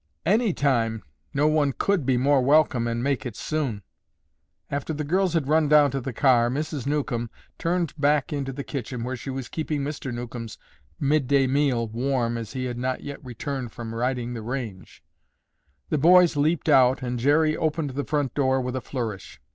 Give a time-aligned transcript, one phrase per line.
[0.25, 3.83] "Any time, no one could be more welcome, and make it soon."
[4.71, 6.87] After the girls had run down to the car, Mrs.
[6.87, 10.11] Newcomb turned back into the kitchen where she was keeping Mr.
[10.11, 10.57] Newcomb's
[10.99, 15.03] mid day meal warm as he had not yet returned from riding the range.
[15.89, 19.39] The boys leaped out and Jerry opened the front door with a flourish.